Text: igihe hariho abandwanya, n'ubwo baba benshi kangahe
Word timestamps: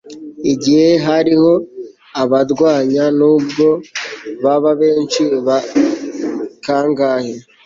igihe 0.53 0.89
hariho 1.07 1.51
abandwanya, 2.21 3.03
n'ubwo 3.17 3.67
baba 4.43 4.71
benshi 4.81 5.21
kangahe 6.63 7.33